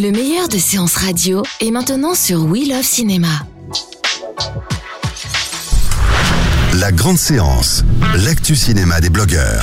Le 0.00 0.12
meilleur 0.12 0.48
de 0.48 0.56
séances 0.56 0.96
radio 0.96 1.42
est 1.60 1.70
maintenant 1.70 2.14
sur 2.14 2.46
We 2.46 2.66
Love 2.66 2.82
Cinéma. 2.82 3.28
La 6.76 6.90
grande 6.90 7.18
séance, 7.18 7.84
l'actu 8.24 8.56
cinéma 8.56 9.02
des 9.02 9.10
blogueurs. 9.10 9.62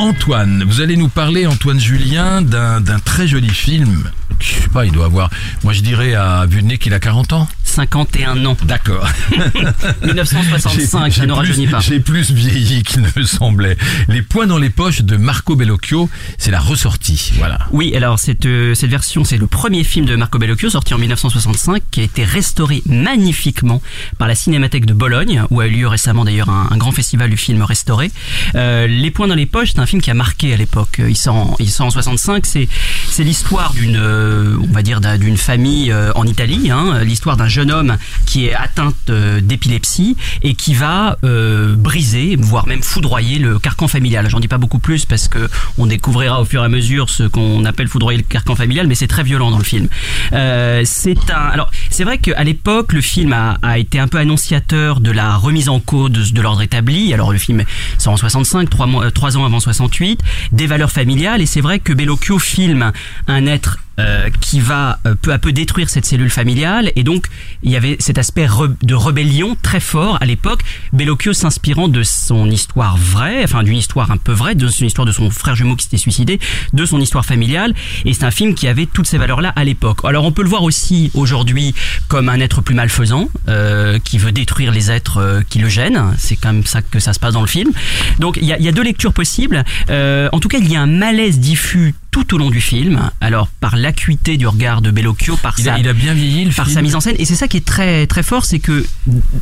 Antoine, 0.00 0.64
vous 0.66 0.80
allez 0.80 0.96
nous 0.96 1.08
parler, 1.08 1.46
Antoine 1.46 1.78
Julien, 1.78 2.42
d'un 2.42 2.80
d'un 2.80 2.98
très 2.98 3.28
joli 3.28 3.50
film. 3.50 4.10
Je 4.40 4.54
sais 4.62 4.68
pas, 4.68 4.84
il 4.86 4.92
doit 4.92 5.06
avoir, 5.06 5.30
moi 5.64 5.72
je 5.72 5.80
dirais 5.80 6.14
à 6.14 6.46
vue 6.46 6.62
de 6.62 6.66
nez 6.66 6.78
qu'il 6.78 6.94
a 6.94 7.00
40 7.00 7.32
ans. 7.32 7.48
51 7.64 8.44
ans. 8.46 8.56
D'accord. 8.64 9.06
1965, 10.02 11.12
J'ai- 11.12 11.20
ça 11.20 11.26
ne 11.26 11.32
rajeunit 11.32 11.66
pas. 11.66 11.80
J'ai 11.80 12.00
plus 12.00 12.30
vieilli 12.30 12.82
qu'il 12.82 13.02
ne 13.02 13.08
me 13.16 13.24
semblait. 13.24 13.76
Les 14.08 14.22
poings 14.22 14.46
dans 14.46 14.58
les 14.58 14.70
poches 14.70 15.02
de 15.02 15.16
Marco 15.16 15.54
Bellocchio, 15.56 16.08
c'est 16.38 16.50
la 16.50 16.60
ressortie. 16.60 17.32
Voilà. 17.38 17.58
Oui, 17.72 17.94
alors 17.94 18.18
cette, 18.18 18.46
euh, 18.46 18.74
cette 18.74 18.90
version, 18.90 19.24
c'est 19.24 19.36
le 19.36 19.46
premier 19.46 19.84
film 19.84 20.06
de 20.06 20.16
Marco 20.16 20.38
Bellocchio 20.38 20.70
sorti 20.70 20.94
en 20.94 20.98
1965 20.98 21.82
qui 21.90 22.00
a 22.00 22.04
été 22.04 22.24
restauré 22.24 22.82
magnifiquement 22.86 23.82
par 24.18 24.28
la 24.28 24.34
Cinémathèque 24.34 24.86
de 24.86 24.94
Bologne 24.94 25.44
où 25.50 25.60
a 25.60 25.66
eu 25.66 25.70
lieu 25.70 25.88
récemment 25.88 26.24
d'ailleurs 26.24 26.48
un, 26.48 26.68
un 26.70 26.76
grand 26.76 26.92
festival 26.92 27.30
du 27.30 27.36
film 27.36 27.62
restauré. 27.62 28.10
Euh, 28.54 28.86
Les 28.86 29.10
points 29.10 29.28
dans 29.28 29.34
les 29.34 29.46
poches, 29.46 29.72
c'est 29.74 29.80
un 29.80 29.86
film 29.86 30.02
qui 30.02 30.10
a 30.10 30.14
marqué 30.14 30.52
à 30.52 30.56
l'époque. 30.56 31.00
Il 31.06 31.16
sort 31.16 31.34
en, 31.36 31.56
il 31.58 31.70
sort 31.70 31.86
en 31.86 31.90
65, 31.90 32.46
c'est 32.46 32.68
c'est 33.10 33.24
l'histoire 33.24 33.72
d'une 33.72 33.96
euh, 33.96 34.27
on 34.68 34.72
va 34.72 34.82
dire 34.82 35.00
d'un- 35.00 35.18
d'une 35.18 35.36
famille 35.36 35.92
euh, 35.92 36.12
en 36.14 36.24
Italie, 36.24 36.70
hein, 36.70 37.02
l'histoire 37.02 37.36
d'un 37.36 37.48
jeune 37.48 37.70
homme 37.70 37.96
qui 38.26 38.46
est 38.46 38.54
atteint 38.54 38.92
euh, 39.10 39.40
d'épilepsie 39.40 40.16
et 40.42 40.54
qui 40.54 40.74
va 40.74 41.16
euh, 41.24 41.74
briser, 41.76 42.36
voire 42.38 42.66
même 42.66 42.82
foudroyer 42.82 43.38
le 43.38 43.58
carcan 43.58 43.88
familial. 43.88 44.28
J'en 44.28 44.40
dis 44.40 44.48
pas 44.48 44.58
beaucoup 44.58 44.78
plus 44.78 45.04
parce 45.04 45.28
que 45.28 45.48
on 45.76 45.86
découvrira 45.86 46.40
au 46.40 46.44
fur 46.44 46.62
et 46.62 46.64
à 46.64 46.68
mesure 46.68 47.10
ce 47.10 47.24
qu'on 47.24 47.64
appelle 47.64 47.88
foudroyer 47.88 48.18
le 48.18 48.24
carcan 48.24 48.54
familial, 48.54 48.86
mais 48.86 48.94
c'est 48.94 49.06
très 49.06 49.22
violent 49.22 49.50
dans 49.50 49.58
le 49.58 49.64
film. 49.64 49.88
Euh, 50.32 50.82
c'est 50.84 51.30
un, 51.30 51.48
alors 51.52 51.70
c'est 51.90 52.04
vrai 52.04 52.18
qu'à 52.18 52.44
l'époque 52.44 52.92
le 52.92 53.00
film 53.00 53.32
a, 53.32 53.78
été 53.78 53.98
un 53.98 54.08
peu 54.08 54.18
annonciateur 54.18 55.00
de 55.00 55.10
la 55.10 55.36
remise 55.36 55.68
en 55.68 55.80
cause 55.80 56.32
de, 56.32 56.42
l'ordre 56.42 56.62
établi. 56.62 57.12
Alors 57.14 57.32
le 57.32 57.38
film 57.38 57.64
sort 57.98 58.12
en 58.12 58.16
65, 58.16 58.68
trois 58.68 58.88
euh, 58.88 59.10
trois 59.10 59.36
ans 59.36 59.44
avant 59.44 59.60
68, 59.60 60.20
des 60.52 60.66
valeurs 60.66 60.90
familiales 60.90 61.40
et 61.40 61.46
c'est 61.46 61.60
vrai 61.60 61.78
que 61.78 61.92
Bellocchio 61.92 62.38
filme 62.38 62.92
un 63.26 63.46
être 63.46 63.78
euh, 63.98 64.30
qui 64.40 64.60
va 64.60 64.98
euh, 65.06 65.14
peu 65.20 65.32
à 65.32 65.38
peu 65.38 65.52
détruire 65.52 65.90
cette 65.90 66.06
cellule 66.06 66.30
familiale. 66.30 66.92
Et 66.96 67.02
donc 67.02 67.26
il 67.62 67.70
y 67.70 67.76
avait 67.76 67.96
cet 67.98 68.18
aspect 68.18 68.46
de 68.82 68.94
rébellion 68.94 69.56
très 69.62 69.80
fort 69.80 70.18
à 70.20 70.26
l'époque. 70.26 70.62
Bellocchio 70.92 71.32
s'inspirant 71.32 71.88
de 71.88 72.02
son 72.02 72.50
histoire 72.50 72.96
vraie 72.96 73.42
enfin 73.44 73.62
d'une 73.62 73.76
histoire 73.76 74.10
un 74.10 74.16
peu 74.16 74.32
vraie 74.32 74.54
de 74.54 74.68
son 74.68 74.84
histoire 74.84 75.06
de 75.06 75.12
son 75.12 75.30
frère 75.30 75.56
jumeau 75.56 75.76
qui 75.76 75.84
s'était 75.84 75.96
suicidé 75.96 76.38
de 76.72 76.86
son 76.86 77.00
histoire 77.00 77.24
familiale. 77.24 77.74
Et 78.04 78.14
c'est 78.14 78.24
un 78.24 78.30
film 78.30 78.54
qui 78.54 78.68
avait 78.68 78.86
toutes 78.86 79.06
ces 79.06 79.18
valeurs 79.18 79.40
là 79.40 79.52
à 79.56 79.64
l'époque. 79.64 80.00
Alors 80.04 80.24
on 80.24 80.32
peut 80.32 80.42
le 80.42 80.48
voir 80.48 80.62
aussi 80.62 81.10
aujourd'hui 81.14 81.74
comme 82.08 82.28
un 82.28 82.40
être 82.40 82.60
plus 82.60 82.74
malfaisant 82.74 83.28
euh, 83.48 83.98
qui 83.98 84.18
veut 84.18 84.32
détruire 84.32 84.72
les 84.72 84.90
êtres 84.90 85.18
euh, 85.18 85.40
qui 85.48 85.58
le 85.58 85.68
gênent. 85.68 86.14
C'est 86.18 86.36
quand 86.36 86.52
même 86.52 86.66
ça 86.66 86.82
que 86.82 87.00
ça 87.00 87.12
se 87.12 87.20
passe 87.20 87.34
dans 87.34 87.40
le 87.40 87.46
film. 87.46 87.72
Donc 88.18 88.38
il 88.40 88.46
y 88.46 88.52
a, 88.52 88.58
y 88.58 88.68
a 88.68 88.72
deux 88.72 88.82
lectures 88.82 89.12
possibles. 89.12 89.64
Euh, 89.90 90.28
en 90.32 90.40
tout 90.40 90.48
cas 90.48 90.58
il 90.58 90.70
y 90.70 90.76
a 90.76 90.80
un 90.80 90.86
malaise 90.86 91.38
diffus 91.38 91.94
tout 92.10 92.34
au 92.34 92.38
long 92.38 92.50
du 92.50 92.60
film 92.60 93.10
alors 93.20 93.48
par 93.48 93.76
l'acuité 93.76 94.36
du 94.36 94.46
regard 94.46 94.80
de 94.82 94.90
Bellocchio 94.90 95.36
par 95.36 95.58
Il 95.58 95.64
sa 95.64 95.74
a, 95.74 95.78
il 95.78 95.88
a 95.88 95.92
bien 95.92 96.14
vieilli 96.14 96.44
le 96.46 96.52
par 96.52 96.66
film. 96.66 96.74
sa 96.76 96.82
mise 96.82 96.94
en 96.94 97.00
scène 97.00 97.16
et 97.18 97.24
c'est 97.24 97.34
ça 97.34 97.48
qui 97.48 97.58
est 97.58 97.64
très 97.66 98.06
très 98.06 98.22
fort 98.22 98.44
c'est 98.44 98.58
que 98.60 98.86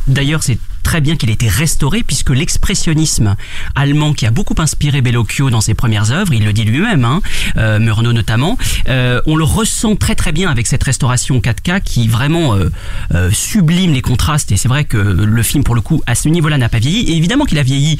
d'ailleurs 0.07 0.43
c'est 0.43 0.59
très 0.87 1.01
bien 1.01 1.17
qu'il 1.17 1.29
ait 1.29 1.33
été 1.33 1.49
restauré 1.49 2.01
puisque 2.01 2.29
l'expressionnisme 2.29 3.35
allemand 3.75 4.13
qui 4.13 4.25
a 4.25 4.31
beaucoup 4.31 4.55
inspiré 4.57 5.01
Bellocchio 5.01 5.49
dans 5.49 5.59
ses 5.59 5.73
premières 5.73 6.13
œuvres 6.13 6.31
il 6.31 6.45
le 6.45 6.53
dit 6.53 6.63
lui-même 6.63 7.03
hein, 7.03 7.21
euh, 7.57 7.77
Murnau 7.77 8.13
notamment 8.13 8.57
euh, 8.87 9.19
on 9.25 9.35
le 9.35 9.43
ressent 9.43 9.97
très 9.97 10.15
très 10.15 10.31
bien 10.31 10.49
avec 10.49 10.65
cette 10.65 10.81
restauration 10.83 11.39
4K 11.39 11.81
qui 11.81 12.07
vraiment 12.07 12.55
euh, 12.55 13.31
sublime 13.33 13.91
les 13.91 14.01
contrastes. 14.01 14.53
Et 14.53 14.57
c'est 14.57 14.69
vrai 14.69 14.85
que 14.85 14.97
le 14.97 15.43
film 15.43 15.65
pour 15.65 15.75
le 15.75 15.81
coup 15.81 16.01
à 16.05 16.15
ce 16.15 16.29
niveau-là 16.29 16.57
n'a 16.57 16.69
pas 16.69 16.79
vieilli. 16.79 17.11
Et 17.11 17.17
évidemment 17.17 17.43
qu'il 17.43 17.59
a 17.59 17.63
vieilli 17.63 17.97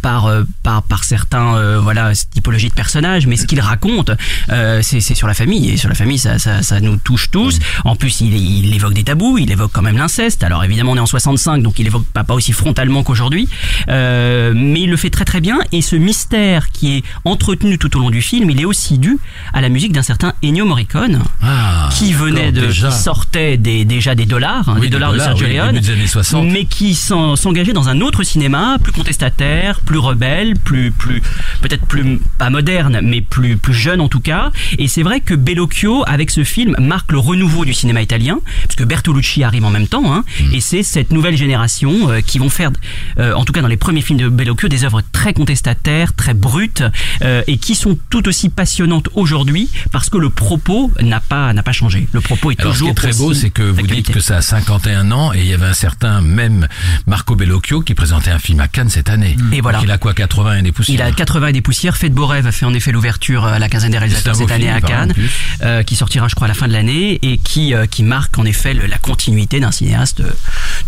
par, 0.00 0.30
par 0.62 0.82
par 0.82 1.04
certains 1.04 1.78
voilà 1.80 2.12
typologies 2.14 2.70
de 2.70 2.74
personnages 2.74 3.26
mais 3.26 3.36
ce 3.36 3.46
qu'il 3.46 3.60
raconte 3.60 4.12
c'est 4.48 5.00
sur 5.00 5.26
la 5.26 5.34
famille. 5.34 5.72
Et 5.72 5.76
sur 5.76 5.90
la 5.90 5.94
famille 5.94 6.18
ça, 6.18 6.38
ça, 6.38 6.80
nous 6.80 6.96
touche 6.96 7.30
tous. 7.30 7.58
En 7.84 7.96
plus 7.96 8.22
il 8.22 8.74
évoque 8.74 8.94
des 8.94 9.04
tabous 9.04 9.36
il 9.36 9.52
évoque 9.52 9.72
quand 9.72 9.82
même 9.82 9.98
l'inceste. 9.98 10.42
Alors 10.42 10.64
évidemment 10.64 10.92
on 10.92 10.96
est 10.96 11.00
en 11.00 11.06
65 11.06 11.62
donc 11.62 11.78
il 11.78 11.86
évoque 11.86 12.06
pas, 12.14 12.24
pas 12.24 12.32
aussi 12.34 12.52
frontalement 12.52 13.02
qu'aujourd'hui 13.02 13.48
euh, 13.88 14.52
mais 14.54 14.82
il 14.82 14.90
le 14.90 14.96
fait 14.96 15.10
très 15.10 15.24
très 15.24 15.40
bien 15.40 15.58
et 15.72 15.82
ce 15.82 15.96
mystère 15.96 16.70
qui 16.70 16.96
est 16.96 17.02
entretenu 17.24 17.76
tout 17.78 17.94
au 17.96 18.00
long 18.00 18.10
du 18.10 18.22
film 18.22 18.48
il 18.50 18.60
est 18.60 18.64
aussi 18.64 18.98
dû 18.98 19.18
à 19.52 19.60
la 19.60 19.68
musique 19.68 19.92
d'un 19.92 20.02
certain 20.02 20.32
Ennio 20.42 20.64
Morricone 20.64 21.20
Ah, 21.42 21.88
qui 21.92 22.12
venait 22.12 22.52
de 22.52 22.62
déjà. 22.66 22.88
qui 22.88 22.94
sortait 22.96 23.56
des, 23.56 23.84
déjà 23.84 24.14
des 24.14 24.26
dollars 24.26 24.68
hein, 24.68 24.74
Oui, 24.76 24.82
des 24.82 24.86
des 24.86 24.90
dollars 24.92 25.12
de 25.12 25.18
Sergio 25.18 25.46
oui, 25.46 25.54
Leone 25.56 25.72
début 25.72 25.80
des 25.86 25.92
années 25.92 26.06
60. 26.06 26.46
mais 26.50 26.64
qui 26.64 26.94
s'en- 26.94 27.36
s'engageait 27.36 27.72
dans 27.72 27.88
un 27.88 28.00
autre 28.00 28.22
cinéma 28.22 28.78
plus 28.82 28.92
contestataire 28.92 29.80
plus 29.80 29.98
rebelle 29.98 30.54
plus 30.58 30.90
plus 30.92 31.20
peut-être 31.60 31.86
plus 31.86 32.20
pas 32.38 32.48
moderne 32.50 33.00
mais 33.02 33.20
plus 33.20 33.56
plus 33.56 33.74
jeune 33.74 34.00
en 34.00 34.08
tout 34.08 34.20
cas 34.20 34.50
et 34.78 34.88
c'est 34.88 35.02
vrai 35.02 35.20
que 35.20 35.34
Bellocchio 35.34 36.04
avec 36.06 36.30
ce 36.30 36.44
film 36.44 36.76
marque 36.78 37.12
le 37.12 37.18
renouveau 37.18 37.64
du 37.64 37.74
cinéma 37.74 38.00
italien 38.02 38.38
parce 38.62 38.76
que 38.76 38.84
Bertolucci 38.84 39.42
arrive 39.44 39.64
en 39.64 39.70
même 39.70 39.88
temps 39.88 40.12
hein, 40.14 40.22
Mm. 40.40 40.54
et 40.54 40.60
c'est 40.60 40.82
cette 40.82 41.12
nouvelle 41.12 41.36
génération 41.36 42.03
euh, 42.10 42.20
qui 42.20 42.38
vont 42.38 42.50
faire 42.50 42.70
euh, 43.18 43.32
en 43.34 43.44
tout 43.44 43.52
cas 43.52 43.60
dans 43.62 43.68
les 43.68 43.76
premiers 43.76 44.02
films 44.02 44.18
de 44.18 44.28
Bellocchio 44.28 44.68
des 44.68 44.84
œuvres 44.84 45.02
très 45.12 45.32
contestataires 45.32 46.14
très 46.14 46.34
brutes 46.34 46.82
euh, 47.22 47.42
et 47.46 47.56
qui 47.58 47.74
sont 47.74 47.98
tout 48.10 48.26
aussi 48.28 48.48
passionnantes 48.48 49.08
aujourd'hui 49.14 49.70
parce 49.92 50.10
que 50.10 50.18
le 50.18 50.30
propos 50.30 50.90
n'a 51.00 51.20
pas 51.20 51.52
n'a 51.52 51.62
pas 51.62 51.72
changé 51.72 52.08
le 52.12 52.20
propos 52.20 52.50
est 52.50 52.60
Alors, 52.60 52.72
ce 52.74 52.78
qui 52.78 52.84
toujours 52.84 52.90
est 52.90 52.94
très 52.94 53.12
beau, 53.18 53.34
c'est 53.34 53.50
que 53.50 53.62
vous 53.62 53.86
dites 53.86 54.10
que 54.10 54.20
ça 54.20 54.36
a 54.38 54.42
51 54.42 55.10
ans 55.12 55.32
et 55.32 55.40
il 55.40 55.46
y 55.46 55.54
avait 55.54 55.66
un 55.66 55.74
certain 55.74 56.20
même 56.20 56.68
Marco 57.06 57.34
Bellocchio 57.36 57.80
qui 57.82 57.94
présentait 57.94 58.30
un 58.30 58.38
film 58.38 58.60
à 58.60 58.68
Cannes 58.68 58.88
cette 58.90 59.08
année. 59.10 59.36
Et 59.52 59.60
voilà. 59.60 59.78
Donc, 59.78 59.86
il 59.86 59.90
a 59.90 59.98
quoi, 59.98 60.14
80 60.14 60.58
et 60.58 60.62
des 60.62 60.72
poussières 60.72 60.94
Il 60.96 61.02
a 61.02 61.10
80 61.12 61.48
et 61.48 61.52
des 61.52 61.60
poussières. 61.62 61.96
Fête 61.96 62.12
beau 62.14 62.26
rêve 62.26 62.46
a 62.46 62.52
fait 62.52 62.66
en 62.66 62.74
effet 62.74 62.92
l'ouverture 62.92 63.44
à 63.44 63.58
la 63.58 63.68
quinzaine 63.68 63.92
des 63.92 63.98
réalisateurs 63.98 64.36
cette 64.36 64.50
année 64.50 64.64
film, 64.64 64.76
à 64.76 64.80
Cannes, 64.80 65.14
euh, 65.62 65.82
qui 65.82 65.96
sortira 65.96 66.28
je 66.28 66.34
crois 66.34 66.46
à 66.46 66.48
la 66.48 66.54
fin 66.54 66.68
de 66.68 66.72
l'année 66.72 67.18
et 67.22 67.38
qui 67.38 67.74
euh, 67.74 67.86
qui 67.86 68.02
marque 68.02 68.38
en 68.38 68.44
effet 68.44 68.74
le- 68.74 68.86
la 68.86 68.98
continuité 68.98 69.60
d'un 69.60 69.72
cinéaste 69.72 70.20
euh, 70.20 70.30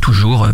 toujours 0.01 0.45
euh, 0.45 0.53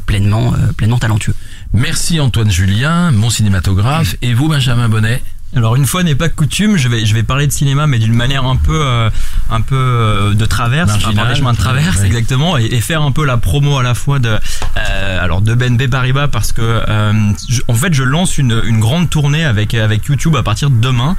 pleinement 0.52 0.68
euh, 0.68 0.72
pleinement 0.72 0.98
talentueux. 0.98 1.34
Merci 1.72 2.20
Antoine 2.20 2.50
Julien, 2.50 3.10
mon 3.10 3.30
cinématographe. 3.30 4.16
Et 4.22 4.34
vous, 4.34 4.48
Benjamin 4.48 4.88
Bonnet? 4.88 5.22
Alors 5.54 5.76
une 5.76 5.84
fois 5.86 6.02
n'est 6.02 6.14
pas 6.14 6.30
coutume, 6.30 6.78
je 6.78 6.88
vais 6.88 7.04
je 7.04 7.14
vais 7.14 7.22
parler 7.22 7.46
de 7.46 7.52
cinéma 7.52 7.86
mais 7.86 7.98
d'une 7.98 8.14
manière 8.14 8.44
un 8.44 8.56
peu 8.56 8.74
euh, 8.74 9.10
un 9.50 9.60
peu 9.60 9.76
euh, 9.76 10.32
de 10.34 10.46
traverse, 10.46 10.90
par 11.02 11.12
des 11.34 11.34
chemins 11.40 11.52
de 11.52 11.58
traverse 11.58 11.98
Ouais. 12.00 12.06
exactement 12.06 12.56
et, 12.56 12.64
et 12.64 12.80
faire 12.80 13.02
un 13.02 13.12
peu 13.12 13.26
la 13.26 13.36
promo 13.36 13.76
à 13.76 13.82
la 13.82 13.94
fois 13.94 14.18
de 14.18 14.30
euh, 14.30 15.18
alors 15.22 15.42
de 15.42 15.54
BNB 15.54 15.88
Paribas 15.90 16.28
parce 16.28 16.52
que 16.52 16.62
euh, 16.62 17.12
je- 17.50 17.60
en 17.68 17.74
fait 17.74 17.92
je 17.92 18.02
lance 18.02 18.38
une, 18.38 18.62
une 18.64 18.80
grande 18.80 19.10
tournée 19.10 19.44
avec 19.44 19.74
avec 19.74 20.06
YouTube 20.06 20.36
à 20.36 20.42
partir 20.42 20.70
de 20.70 20.80
demain 20.80 21.16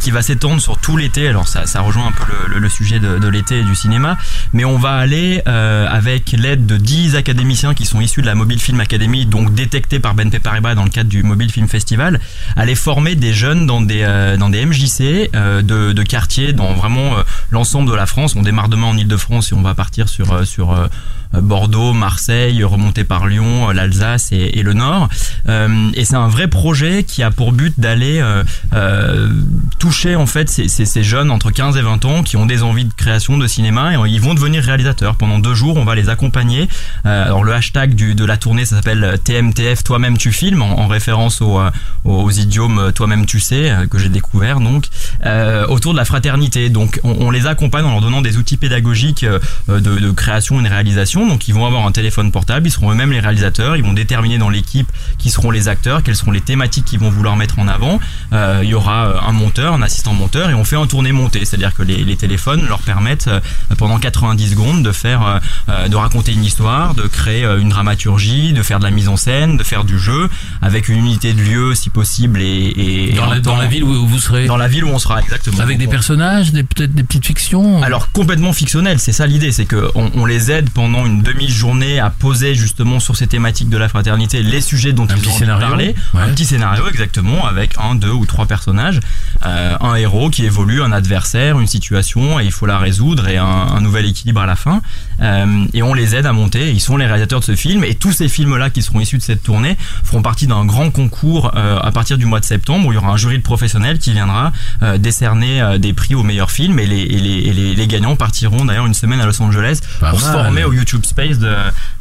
qui 0.00 0.10
va 0.10 0.22
s'étendre 0.22 0.62
sur 0.62 0.78
tout 0.78 0.96
l'été. 0.96 1.28
Alors 1.28 1.46
ça 1.46 1.66
ça 1.66 1.82
rejoint 1.82 2.06
un 2.06 2.12
peu 2.12 2.24
le, 2.48 2.54
le- 2.54 2.60
le 2.60 2.68
sujet 2.70 3.00
de, 3.00 3.18
de 3.18 3.28
l'été 3.28 3.58
et 3.58 3.64
du 3.64 3.74
cinéma, 3.74 4.16
mais 4.54 4.64
on 4.64 4.78
va 4.78 4.92
aller 4.94 5.42
avec 5.46 6.32
l'aide 6.32 6.64
de 6.64 6.78
10 6.78 7.16
académiciens 7.16 7.74
qui 7.74 7.84
sont 7.84 8.00
issus 8.00 8.22
de 8.22 8.26
la 8.26 8.34
Mobile 8.34 8.60
Film 8.60 8.80
Academy 8.80 9.26
donc 9.26 9.52
détectés 9.54 9.98
par 10.00 10.14
BNP 10.14 10.38
Paribas 10.38 10.74
dans 10.74 10.84
le 10.84 10.90
cadre 10.90 11.10
du 11.10 11.22
Mobile 11.22 11.50
Film 11.52 11.68
Festival, 11.68 12.18
aller 12.56 12.74
former 12.74 13.14
des 13.14 13.34
jeunes 13.34 13.66
dans 13.66 13.73
des 13.80 14.02
euh, 14.02 14.36
dans 14.36 14.50
des 14.50 14.64
MJC 14.64 15.30
euh, 15.34 15.62
de, 15.62 16.02
quartiers 16.02 16.52
dans 16.52 16.74
vraiment 16.74 17.18
euh, 17.18 17.22
l'ensemble 17.50 17.90
de 17.90 17.94
la 17.94 18.06
France. 18.06 18.36
On 18.36 18.42
démarre 18.42 18.68
demain 18.68 18.86
en 18.86 18.96
Ile-de-France 18.96 19.52
et 19.52 19.54
on 19.54 19.62
va 19.62 19.74
partir 19.74 20.08
sur 20.08 20.46
sur 20.46 20.76
Bordeaux, 21.40 21.92
Marseille, 21.92 22.62
remonter 22.64 23.04
par 23.04 23.26
Lyon, 23.26 23.70
euh, 23.70 23.72
l'Alsace 23.72 24.30
et, 24.32 24.62
le 24.62 24.72
Nord. 24.72 25.08
Euh, 25.48 25.90
et 25.94 26.04
c'est 26.04 26.16
un 26.16 26.28
vrai 26.28 26.48
projet 26.48 27.04
qui 27.04 27.22
a 27.22 27.30
pour 27.30 27.52
but 27.52 27.78
d'aller 27.78 28.22
euh, 28.72 29.28
toucher 29.78 30.16
en 30.16 30.26
fait 30.26 30.48
ces, 30.48 31.02
jeunes 31.02 31.30
entre 31.30 31.50
15 31.50 31.76
et 31.76 31.82
20 31.82 32.04
ans 32.04 32.22
qui 32.22 32.36
ont 32.36 32.46
des 32.46 32.62
envies 32.62 32.84
de 32.84 32.92
création 32.94 33.36
de 33.36 33.46
cinéma 33.46 33.92
et 33.92 33.96
ils 34.08 34.20
vont 34.20 34.34
devenir 34.34 34.62
réalisateurs. 34.62 35.16
Pendant 35.16 35.38
deux 35.38 35.54
jours, 35.54 35.76
on 35.76 35.84
va 35.84 35.94
les 35.94 36.08
accompagner. 36.08 36.68
Alors 37.04 37.44
le 37.44 37.52
hashtag 37.52 37.94
de 37.94 38.24
la 38.24 38.36
tournée, 38.36 38.64
ça 38.64 38.76
s'appelle 38.76 39.18
TMTF, 39.22 39.84
toi-même 39.84 40.16
tu 40.16 40.32
filmes, 40.32 40.62
en, 40.62 40.80
en 40.80 40.86
référence 40.86 41.42
au, 41.42 41.58
euh, 41.58 41.70
aux 42.04 42.30
idiomes 42.30 42.92
toi-même 42.94 43.26
tu 43.26 43.40
sais 43.40 43.72
que 43.90 43.98
j'ai 43.98 44.08
découvert 44.08 44.60
donc 44.60 44.86
autour 45.68 45.92
de 45.92 45.98
la 45.98 46.04
fraternité. 46.04 46.70
Donc 46.70 47.00
on, 47.04 47.30
les 47.30 47.46
accompagne 47.46 47.84
en 47.84 47.90
leur 47.90 48.00
donnant 48.00 48.22
des 48.22 48.38
outils 48.38 48.56
pédagogiques 48.56 49.26
de 49.68 50.10
création 50.10 50.60
et 50.60 50.62
de 50.62 50.68
réalisation 50.68 51.23
production. 51.24 51.34
Donc 51.34 51.48
ils 51.48 51.54
vont 51.54 51.66
avoir 51.66 51.86
un 51.86 51.92
téléphone 51.92 52.30
portable, 52.30 52.66
ils 52.66 52.70
seront 52.70 52.92
eux-mêmes 52.92 53.12
les 53.12 53.20
réalisateurs, 53.20 53.76
ils 53.76 53.82
vont 53.82 53.92
déterminer 53.92 54.38
dans 54.38 54.50
l'équipe 54.50 54.90
qui 55.18 55.30
seront 55.30 55.50
les 55.50 55.68
acteurs, 55.68 56.02
quelles 56.02 56.16
seront 56.16 56.30
les 56.30 56.40
thématiques 56.40 56.84
qu'ils 56.84 56.98
vont 56.98 57.10
vouloir 57.10 57.36
mettre 57.36 57.58
en 57.58 57.68
avant. 57.68 57.98
Euh, 58.32 58.60
il 58.62 58.68
y 58.68 58.74
aura 58.74 59.06
euh, 59.06 59.28
un 59.28 59.32
monteur, 59.32 59.74
un 59.74 59.82
assistant 59.82 60.14
monteur, 60.14 60.50
et 60.50 60.54
on 60.54 60.64
fait 60.64 60.76
un 60.76 60.86
tourné 60.86 61.12
monté, 61.12 61.44
c'est-à-dire 61.44 61.74
que 61.74 61.82
les, 61.82 62.04
les, 62.04 62.16
téléphones 62.16 62.66
leur 62.66 62.80
permettent 62.80 63.28
euh, 63.28 63.40
pendant 63.76 63.98
90 63.98 64.50
secondes 64.50 64.82
de 64.82 64.92
faire, 64.92 65.40
de 65.68 65.96
raconter 65.96 66.32
une 66.32 66.44
histoire, 66.44 66.94
de 66.94 67.02
créer 67.02 67.44
une 67.44 67.68
dramaturgie, 67.68 68.52
de 68.52 68.62
faire 68.62 68.78
de 68.78 68.84
la 68.84 68.90
mise 68.90 69.08
en 69.08 69.16
scène, 69.16 69.56
de 69.56 69.64
faire 69.64 69.84
du 69.84 69.98
jeu, 69.98 70.28
avec 70.62 70.88
une 70.88 70.98
unité 70.98 71.32
de 71.32 71.42
lieu 71.42 71.74
si 71.74 71.90
possible 71.90 72.40
et, 72.40 73.10
et 73.10 73.12
dans, 73.12 73.26
la, 73.26 73.40
dans, 73.40 73.56
la, 73.56 73.66
ville 73.66 73.84
où 73.84 74.06
vous 74.06 74.18
serez. 74.18 74.46
Dans 74.46 74.56
la 74.56 74.68
ville 74.68 74.84
où 74.84 74.88
on 74.88 74.98
sera 74.98 75.20
exactement. 75.20 75.58
Avec 75.60 75.78
des 75.78 75.86
personnages, 75.86 76.52
des 76.52 76.62
peut-être 76.62 76.94
des 76.94 77.02
petites 77.02 77.26
fictions. 77.26 77.82
Alors 77.82 78.12
complètement 78.12 78.52
fictionnel, 78.52 78.98
c'est 78.98 79.12
ça 79.12 79.26
l'idée, 79.26 79.52
c'est 79.52 79.66
que 79.66 79.90
on, 79.94 80.10
on, 80.14 80.24
les 80.24 80.50
aide 80.50 80.70
pendant 80.70 81.06
une 81.06 81.13
demi-journée 81.22 82.00
à 82.00 82.10
poser 82.10 82.54
justement 82.54 83.00
sur 83.00 83.16
ces 83.16 83.26
thématiques 83.26 83.68
de 83.68 83.76
la 83.76 83.88
fraternité 83.88 84.42
les 84.42 84.60
sujets 84.60 84.92
dont 84.92 85.04
un 85.04 85.16
ils 85.16 85.28
ont 85.28 85.38
ouais. 85.38 85.94
un 86.14 86.28
petit 86.28 86.44
scénario 86.44 86.84
exactement 86.88 87.46
avec 87.46 87.72
un, 87.78 87.94
deux 87.94 88.10
ou 88.10 88.26
trois 88.26 88.46
personnages, 88.46 89.00
euh, 89.46 89.76
un 89.80 89.94
héros 89.94 90.30
qui 90.30 90.44
évolue, 90.44 90.82
un 90.82 90.92
adversaire, 90.92 91.58
une 91.60 91.66
situation 91.66 92.40
et 92.40 92.44
il 92.44 92.52
faut 92.52 92.66
la 92.66 92.78
résoudre 92.78 93.28
et 93.28 93.36
un, 93.36 93.44
un 93.44 93.80
nouvel 93.80 94.06
équilibre 94.06 94.40
à 94.40 94.46
la 94.46 94.56
fin. 94.56 94.82
Euh, 95.20 95.66
et 95.72 95.82
on 95.82 95.94
les 95.94 96.14
aide 96.14 96.26
à 96.26 96.32
monter. 96.32 96.70
Ils 96.70 96.80
sont 96.80 96.96
les 96.96 97.06
réalisateurs 97.06 97.40
de 97.40 97.44
ce 97.44 97.56
film 97.56 97.84
et 97.84 97.94
tous 97.94 98.12
ces 98.12 98.28
films-là 98.28 98.70
qui 98.70 98.82
seront 98.82 99.00
issus 99.00 99.18
de 99.18 99.22
cette 99.22 99.42
tournée 99.42 99.76
feront 100.02 100.22
partie 100.22 100.46
d'un 100.46 100.64
grand 100.64 100.90
concours 100.90 101.52
euh, 101.56 101.78
à 101.80 101.92
partir 101.92 102.18
du 102.18 102.26
mois 102.26 102.40
de 102.40 102.44
septembre 102.44 102.88
où 102.88 102.92
il 102.92 102.96
y 102.96 102.98
aura 102.98 103.10
un 103.10 103.16
jury 103.16 103.38
de 103.38 103.42
professionnels 103.42 103.98
qui 103.98 104.12
viendra 104.12 104.52
décerner 104.98 105.78
des 105.78 105.92
prix 105.92 106.14
aux 106.14 106.22
meilleurs 106.22 106.50
films 106.50 106.78
et 106.78 106.86
les, 106.86 107.00
et 107.00 107.18
les, 107.18 107.30
et 107.30 107.52
les, 107.52 107.74
les 107.74 107.86
gagnants 107.86 108.16
partiront 108.16 108.64
d'ailleurs 108.64 108.86
une 108.86 108.94
semaine 108.94 109.20
à 109.20 109.26
Los 109.26 109.40
Angeles 109.40 109.80
Pas 110.00 110.10
pour 110.10 110.20
se 110.20 110.30
former 110.30 110.64
au 110.64 110.72
YouTube 110.72 110.93
Space 111.02 111.38
de, 111.38 111.48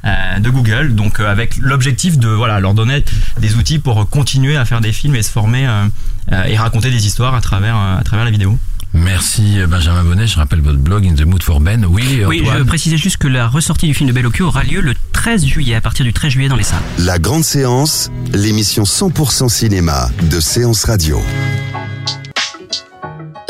euh, 0.05 0.39
de 0.39 0.49
Google. 0.49 0.93
Donc 0.95 1.19
euh, 1.19 1.29
avec 1.31 1.57
l'objectif 1.57 2.17
de 2.17 2.27
voilà 2.27 2.59
leur 2.59 2.73
donner 2.73 3.03
des 3.39 3.55
outils 3.55 3.79
pour 3.79 4.09
continuer 4.09 4.57
à 4.57 4.65
faire 4.65 4.81
des 4.81 4.91
films 4.91 5.15
et 5.15 5.23
se 5.23 5.31
former 5.31 5.67
euh, 5.67 6.43
et 6.45 6.55
raconter 6.57 6.91
des 6.91 7.05
histoires 7.07 7.35
à 7.35 7.41
travers 7.41 7.75
euh, 7.75 7.97
à 7.99 8.03
travers 8.03 8.25
la 8.25 8.31
vidéo. 8.31 8.57
Merci 8.95 9.57
Benjamin 9.67 10.03
Bonnet, 10.03 10.27
je 10.27 10.35
rappelle 10.35 10.61
votre 10.61 10.77
blog 10.77 11.07
In 11.07 11.15
the 11.15 11.25
Mood 11.25 11.41
for 11.41 11.59
Ben. 11.59 11.83
Oui, 11.83 12.21
Oui, 12.27 12.43
je 12.55 12.61
précisais 12.61 12.97
juste 12.97 13.17
que 13.17 13.27
la 13.27 13.47
ressortie 13.47 13.87
du 13.87 13.95
film 13.95 14.07
de 14.07 14.13
Bellocchio 14.13 14.45
aura 14.45 14.63
lieu 14.63 14.81
le 14.81 14.93
13 15.13 15.43
juillet, 15.45 15.73
à 15.73 15.81
partir 15.81 16.05
du 16.05 16.13
13 16.13 16.31
juillet 16.33 16.47
dans 16.47 16.55
les 16.55 16.63
salles. 16.63 16.83
La 16.99 17.17
grande 17.17 17.43
séance, 17.43 18.11
l'émission 18.33 18.83
100% 18.83 19.49
cinéma 19.49 20.09
de 20.29 20.39
Séance 20.39 20.83
Radio. 20.83 21.19